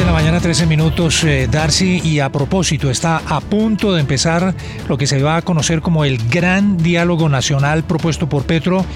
6 0.00 0.06
de 0.06 0.12
la 0.14 0.18
mañana, 0.18 0.40
13 0.40 0.64
minutos, 0.64 1.24
eh, 1.24 1.46
Darcy, 1.46 2.00
y 2.02 2.20
a 2.20 2.32
propósito, 2.32 2.90
está 2.90 3.18
a 3.18 3.38
punto 3.42 3.92
de 3.92 4.00
empezar 4.00 4.54
lo 4.88 4.96
que 4.96 5.06
se 5.06 5.22
va 5.22 5.36
a 5.36 5.42
conocer 5.42 5.82
como 5.82 6.06
el 6.06 6.16
gran 6.30 6.78
diálogo 6.78 7.28
nacional 7.28 7.84
propuesto 7.84 8.26
por 8.26 8.44
Petro 8.44 8.86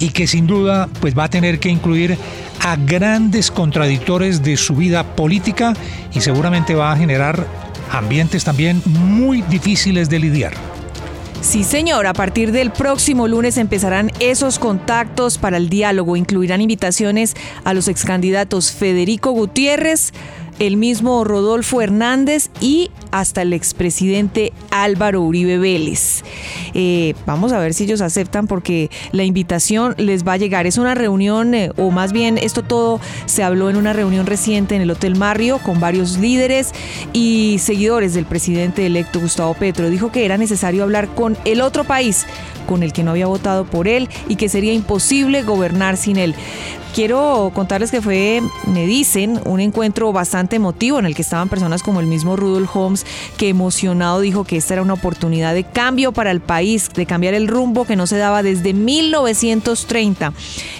y 0.00 0.08
que 0.12 0.26
sin 0.26 0.46
duda 0.46 0.88
pues 1.02 1.14
va 1.14 1.24
a 1.24 1.28
tener 1.28 1.60
que 1.60 1.68
incluir 1.68 2.16
a 2.64 2.76
grandes 2.76 3.50
contradictores 3.50 4.42
de 4.42 4.56
su 4.56 4.74
vida 4.76 5.04
política 5.14 5.74
y 6.14 6.22
seguramente 6.22 6.74
va 6.74 6.90
a 6.90 6.96
generar 6.96 7.46
ambientes 7.92 8.42
también 8.42 8.80
muy 8.86 9.42
difíciles 9.42 10.08
de 10.08 10.20
lidiar. 10.20 10.54
Sí, 11.46 11.62
señor. 11.62 12.08
A 12.08 12.12
partir 12.12 12.50
del 12.50 12.72
próximo 12.72 13.28
lunes 13.28 13.56
empezarán 13.56 14.10
esos 14.18 14.58
contactos 14.58 15.38
para 15.38 15.58
el 15.58 15.68
diálogo. 15.68 16.16
Incluirán 16.16 16.60
invitaciones 16.60 17.36
a 17.62 17.72
los 17.72 17.86
excandidatos 17.86 18.72
Federico 18.72 19.30
Gutiérrez, 19.30 20.12
el 20.58 20.76
mismo 20.76 21.24
Rodolfo 21.24 21.82
Hernández 21.82 22.50
y 22.60 22.90
hasta 23.10 23.42
el 23.42 23.52
expresidente 23.52 24.52
Álvaro 24.70 25.22
Uribe 25.22 25.58
Vélez. 25.58 26.22
Eh, 26.78 27.14
vamos 27.24 27.52
a 27.52 27.58
ver 27.58 27.72
si 27.72 27.84
ellos 27.84 28.02
aceptan 28.02 28.46
porque 28.46 28.90
la 29.10 29.24
invitación 29.24 29.94
les 29.96 30.28
va 30.28 30.34
a 30.34 30.36
llegar. 30.36 30.66
Es 30.66 30.76
una 30.76 30.94
reunión, 30.94 31.54
eh, 31.54 31.70
o 31.78 31.90
más 31.90 32.12
bien 32.12 32.36
esto 32.36 32.62
todo 32.62 33.00
se 33.24 33.42
habló 33.42 33.70
en 33.70 33.76
una 33.76 33.94
reunión 33.94 34.26
reciente 34.26 34.76
en 34.76 34.82
el 34.82 34.90
Hotel 34.90 35.16
Mario 35.16 35.58
con 35.62 35.80
varios 35.80 36.18
líderes 36.18 36.72
y 37.14 37.56
seguidores 37.60 38.12
del 38.12 38.26
presidente 38.26 38.84
electo 38.84 39.20
Gustavo 39.20 39.54
Petro. 39.54 39.88
Dijo 39.88 40.12
que 40.12 40.26
era 40.26 40.36
necesario 40.36 40.82
hablar 40.82 41.08
con 41.08 41.38
el 41.46 41.62
otro 41.62 41.84
país 41.84 42.26
con 42.66 42.82
el 42.82 42.92
que 42.92 43.02
no 43.02 43.12
había 43.12 43.26
votado 43.26 43.64
por 43.64 43.88
él 43.88 44.08
y 44.28 44.36
que 44.36 44.48
sería 44.48 44.74
imposible 44.74 45.42
gobernar 45.42 45.96
sin 45.96 46.18
él. 46.18 46.34
Quiero 46.96 47.50
contarles 47.54 47.90
que 47.90 48.00
fue, 48.00 48.40
me 48.66 48.86
dicen, 48.86 49.38
un 49.44 49.60
encuentro 49.60 50.14
bastante 50.14 50.56
emotivo 50.56 50.98
en 50.98 51.04
el 51.04 51.14
que 51.14 51.20
estaban 51.20 51.50
personas 51.50 51.82
como 51.82 52.00
el 52.00 52.06
mismo 52.06 52.36
Rudolf 52.36 52.74
Holmes, 52.74 53.06
que 53.36 53.50
emocionado 53.50 54.20
dijo 54.20 54.44
que 54.44 54.56
esta 54.56 54.72
era 54.72 54.82
una 54.82 54.94
oportunidad 54.94 55.52
de 55.52 55.64
cambio 55.64 56.12
para 56.12 56.30
el 56.30 56.40
país, 56.40 56.65
de 56.66 57.06
cambiar 57.06 57.34
el 57.34 57.46
rumbo 57.46 57.84
que 57.84 57.94
no 57.94 58.08
se 58.08 58.16
daba 58.16 58.42
desde 58.42 58.74
1930. 58.74 60.32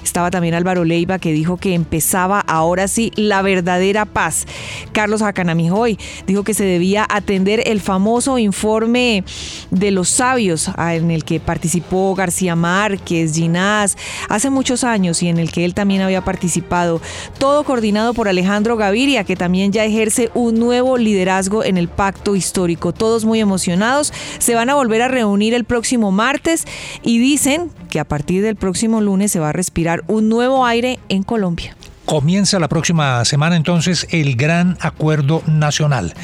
Estaba 0.02 0.32
también 0.32 0.54
Álvaro 0.54 0.84
Leiva, 0.84 1.20
que 1.20 1.30
dijo 1.32 1.58
que 1.58 1.74
empezaba 1.74 2.40
ahora 2.40 2.88
sí 2.88 3.12
la 3.14 3.40
verdadera 3.40 4.04
paz. 4.04 4.46
Carlos 4.90 5.22
Hacanamijoy 5.22 5.96
dijo 6.26 6.42
que 6.42 6.54
se 6.54 6.64
debía 6.64 7.06
atender 7.08 7.62
el 7.66 7.80
famoso 7.80 8.36
informe 8.38 9.22
de 9.70 9.92
los 9.92 10.08
sabios 10.08 10.72
en 10.76 11.12
el 11.12 11.24
que 11.24 11.38
participó 11.38 12.16
García 12.16 12.56
Márquez, 12.56 13.34
Ginás, 13.34 13.96
hace 14.28 14.50
muchos 14.50 14.82
años 14.82 15.22
y 15.22 15.28
en 15.28 15.38
el 15.38 15.52
que 15.52 15.64
él 15.64 15.74
también 15.74 16.02
había 16.02 16.22
participado. 16.22 17.00
Todo 17.38 17.62
coordinado 17.62 18.12
por 18.12 18.28
Alejandro 18.28 18.76
Gaviria, 18.76 19.22
que 19.22 19.36
también 19.36 19.70
ya 19.70 19.84
ejerce 19.84 20.30
un 20.34 20.58
nuevo 20.58 20.98
liderazgo 20.98 21.62
en 21.62 21.76
el 21.76 21.86
pacto 21.86 22.34
histórico. 22.34 22.92
Todos 22.92 23.24
muy 23.24 23.38
emocionados. 23.38 24.12
Se 24.38 24.56
van 24.56 24.68
a 24.68 24.74
volver 24.74 25.02
a 25.02 25.08
reunir 25.08 25.54
el 25.54 25.62
próximo 25.62 25.75
martes 26.10 26.64
y 27.02 27.18
dicen 27.18 27.70
que 27.90 28.00
a 28.00 28.04
partir 28.04 28.42
del 28.42 28.56
próximo 28.56 29.00
lunes 29.00 29.32
se 29.32 29.40
va 29.40 29.50
a 29.50 29.52
respirar 29.52 30.04
un 30.06 30.28
nuevo 30.28 30.64
aire 30.66 30.98
en 31.08 31.22
Colombia. 31.22 31.76
Comienza 32.04 32.58
la 32.58 32.68
próxima 32.68 33.24
semana 33.24 33.56
entonces 33.56 34.06
el 34.10 34.36
Gran 34.36 34.78
Acuerdo 34.80 35.42
Nacional 35.46 36.14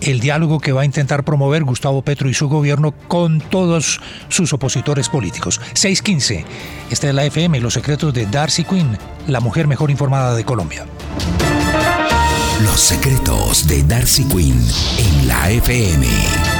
el 0.00 0.20
diálogo 0.20 0.60
que 0.60 0.72
va 0.72 0.82
a 0.82 0.84
intentar 0.84 1.24
promover 1.24 1.64
Gustavo 1.64 2.02
Petro 2.02 2.28
y 2.28 2.34
su 2.34 2.48
gobierno 2.48 2.92
con 2.92 3.40
todos 3.40 4.00
sus 4.28 4.52
opositores 4.52 5.08
políticos. 5.08 5.60
615. 5.74 6.44
Esta 6.90 7.08
es 7.08 7.14
la 7.14 7.24
FM, 7.24 7.60
los 7.60 7.74
secretos 7.74 8.14
de 8.14 8.26
Darcy 8.26 8.64
Quinn, 8.64 8.96
la 9.26 9.40
mujer 9.40 9.66
mejor 9.66 9.90
informada 9.90 10.34
de 10.34 10.44
Colombia. 10.44 10.86
Los 12.62 12.80
secretos 12.80 13.66
de 13.66 13.82
Darcy 13.82 14.24
Quinn 14.24 14.60
en 14.98 15.28
la 15.28 15.50
FM. 15.50 16.59